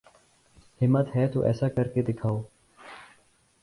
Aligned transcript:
ہمت 0.81 1.15
ہے 1.15 1.27
تو 1.27 1.41
ایسا 1.41 1.69
کر 1.69 1.87
کے 1.87 2.01
دکھاؤ 2.01 2.41